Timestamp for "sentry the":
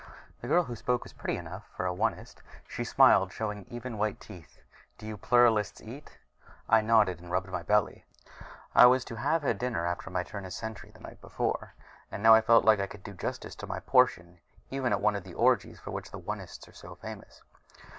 10.55-11.01